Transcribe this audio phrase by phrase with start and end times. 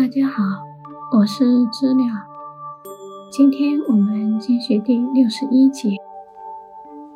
[0.00, 0.42] 大家好，
[1.12, 2.04] 我是知了。
[3.30, 5.90] 今天我们继续第六十一节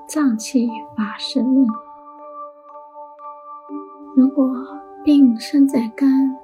[0.07, 1.67] 脏器法师论。
[4.15, 4.47] 如果
[5.03, 6.37] 病生在肝，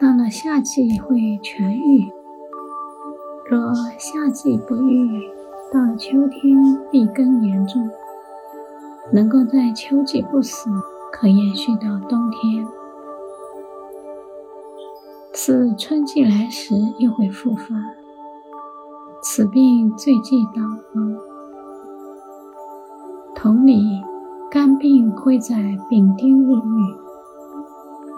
[0.00, 2.10] 到了夏季会痊愈；
[3.50, 5.20] 若夏季不愈，
[5.70, 6.56] 到了秋天
[6.90, 7.90] 必更严重。
[9.12, 10.70] 能够在秋季不死，
[11.12, 12.66] 可延续到冬天。
[15.40, 17.76] 此春季来时又会复发，
[19.22, 20.60] 此病最忌导
[20.92, 21.16] 风。
[23.36, 24.02] 同理，
[24.50, 26.96] 肝病会在丙丁日愈，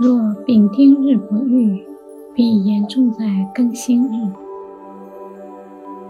[0.00, 1.86] 若丙丁日不愈，
[2.32, 4.32] 必严重在庚辛日。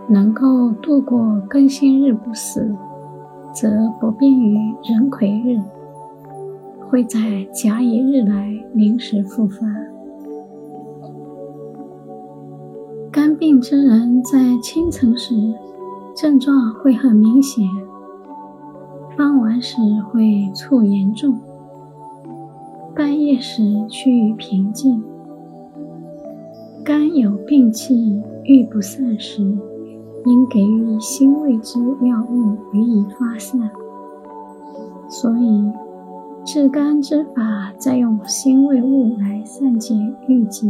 [0.09, 1.19] 能够度过
[1.51, 2.73] 庚辛日不死，
[3.53, 3.69] 则
[4.01, 5.61] 不便于壬癸日，
[6.89, 7.19] 会在
[7.53, 9.67] 甲乙日来临时复发。
[13.41, 15.35] 病之人在清晨时
[16.15, 17.67] 症状会很明显，
[19.17, 21.39] 傍晚时会促严重，
[22.95, 25.03] 半夜时趋于平静。
[26.85, 29.43] 肝有病气欲不散时，
[30.27, 33.71] 应给予辛味之药物予以发散。
[35.09, 35.65] 所以
[36.45, 39.95] 治肝之法，在用辛味物来散结
[40.29, 40.69] 郁结。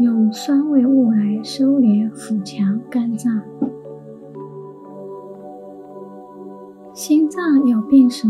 [0.00, 3.42] 用酸味物来收敛腹腔肝脏。
[6.94, 8.26] 心脏有病时，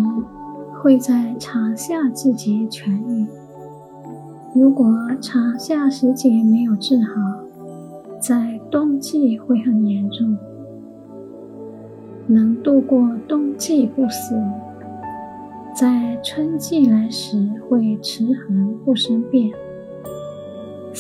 [0.83, 3.25] 会在长夏季节痊愈。
[4.53, 7.15] 如果长夏时节没有治好，
[8.19, 10.37] 在冬季会很严重。
[12.27, 14.35] 能度过冬季不死，
[15.73, 19.53] 在春季来时会持恒不生变。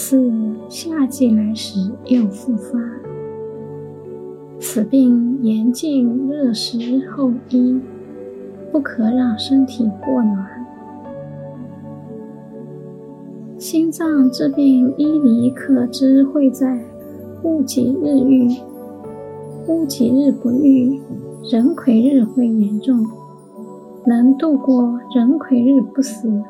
[0.03, 0.33] 四
[0.71, 2.79] 夏季来时又复发，
[4.59, 7.79] 此病严禁热食后衣，
[8.73, 10.47] 不可让身体过暖。
[13.59, 16.83] 心脏治病医理可知会在
[17.43, 18.49] 戊己日愈，
[19.69, 20.99] 戊己日不愈，
[21.53, 23.05] 壬癸日会严重。
[24.07, 26.43] 能度过壬癸日不死，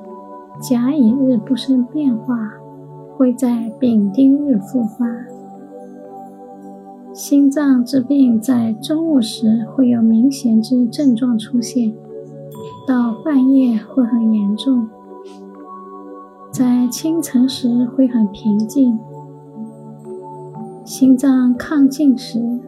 [0.62, 2.59] 甲乙日不生变化。
[3.20, 5.06] 会在丙丁日复发。
[7.12, 11.92] 心脏之病在中午时会有明显之症状出现，
[12.88, 14.88] 到半夜会很严重，
[16.50, 18.98] 在清晨时会很平静。
[20.86, 22.58] 心脏亢进时，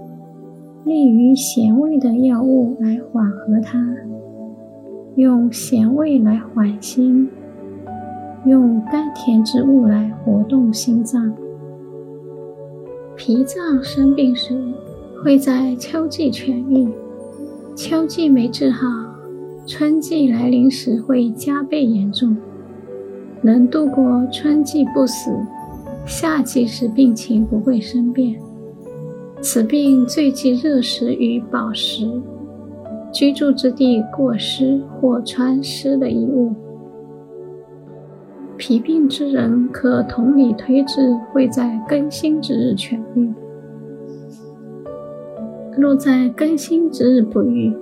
[0.84, 3.82] 利于咸味的药物来缓和它，
[5.14, 7.30] 用咸味来缓心。
[8.46, 11.32] 用甘甜之物来活动心脏。
[13.16, 14.56] 脾脏生病时，
[15.22, 16.88] 会在秋季痊愈；
[17.76, 18.88] 秋季没治好，
[19.66, 22.36] 春季来临时会加倍严重。
[23.42, 25.30] 能度过春季不死，
[26.04, 28.40] 夏季时病情不会生变。
[29.40, 32.08] 此病最忌热食与饱食，
[33.12, 36.52] 居住之地过湿或穿湿的衣物。
[38.62, 43.34] 脾病之人，可同理推之，会在庚辛之日痊愈。
[45.76, 47.76] 若在庚辛之日不愈，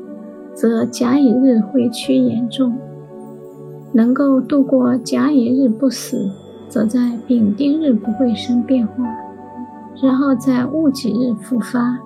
[0.55, 2.73] 则甲乙日会趋严重。
[3.93, 6.31] 能够度过甲乙日不死，
[6.67, 9.05] 则在丙丁日不会生变化，
[10.03, 11.99] 然后在戊己日复发。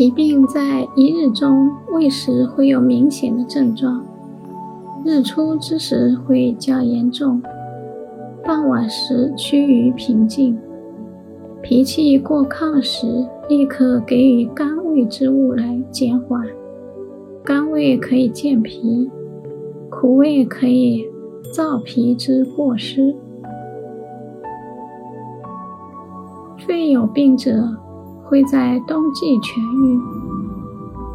[0.00, 4.02] 疾病在一日中未时会有明显的症状。
[5.04, 7.42] 日出之时会较严重，
[8.42, 10.58] 傍晚时趋于平静。
[11.60, 16.46] 脾气过亢时，立刻给予甘味之物来减缓。
[17.44, 19.10] 甘味可以健脾，
[19.90, 21.04] 苦味可以
[21.54, 23.14] 燥脾之过湿。
[26.56, 27.68] 肺有病者
[28.30, 30.00] 会在冬季痊愈，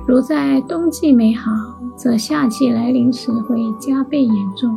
[0.05, 1.49] 如在冬季没好。
[1.95, 4.75] 则夏季来临时会加倍严重，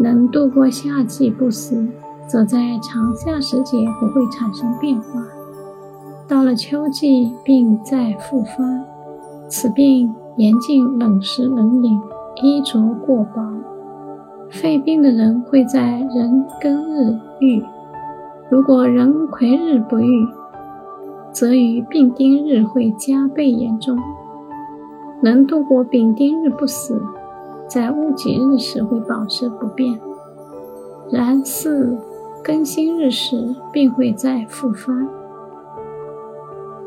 [0.00, 1.86] 能度过夏季不死，
[2.26, 5.22] 则在长夏时节不会产生变化。
[6.26, 8.52] 到了秋季，病再复发。
[9.48, 12.00] 此病严禁冷食冷饮，
[12.42, 13.40] 衣着过薄。
[14.50, 17.62] 肺病的人会在壬庚日愈，
[18.50, 20.26] 如果壬癸日不愈，
[21.38, 23.96] 则于病丁日会加倍严重。
[25.22, 27.00] 能度过丙丁日不死，
[27.68, 30.00] 在戊己日时会保持不变，
[31.12, 31.96] 然四
[32.42, 34.92] 更新日时并会再复发。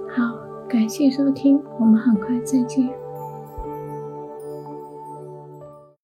[0.09, 0.35] 好，
[0.67, 2.89] 感谢收听，我们很快再见。